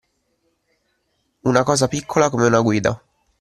Una 1.43 1.61
cosa 1.63 1.87
piccola 1.87 2.31
come 2.31 2.47
una 2.47 2.61
guida 2.61 2.99